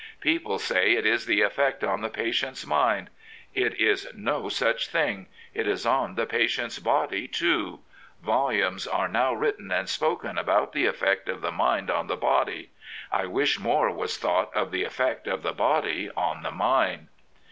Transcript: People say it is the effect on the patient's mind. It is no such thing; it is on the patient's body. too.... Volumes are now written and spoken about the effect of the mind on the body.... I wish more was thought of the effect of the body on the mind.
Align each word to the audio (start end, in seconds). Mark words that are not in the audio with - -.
People 0.19 0.57
say 0.57 0.93
it 0.93 1.05
is 1.05 1.27
the 1.27 1.43
effect 1.43 1.83
on 1.83 2.01
the 2.01 2.09
patient's 2.09 2.65
mind. 2.65 3.11
It 3.53 3.75
is 3.79 4.07
no 4.15 4.49
such 4.49 4.87
thing; 4.87 5.27
it 5.53 5.67
is 5.67 5.85
on 5.85 6.15
the 6.15 6.25
patient's 6.25 6.79
body. 6.79 7.27
too.... 7.27 7.81
Volumes 8.19 8.87
are 8.87 9.07
now 9.07 9.31
written 9.35 9.71
and 9.71 9.87
spoken 9.87 10.39
about 10.39 10.73
the 10.73 10.87
effect 10.87 11.29
of 11.29 11.41
the 11.41 11.51
mind 11.51 11.91
on 11.91 12.07
the 12.07 12.17
body.... 12.17 12.71
I 13.11 13.27
wish 13.27 13.59
more 13.59 13.91
was 13.91 14.17
thought 14.17 14.49
of 14.55 14.71
the 14.71 14.85
effect 14.85 15.27
of 15.27 15.43
the 15.43 15.53
body 15.53 16.09
on 16.17 16.41
the 16.41 16.49
mind. 16.51 17.09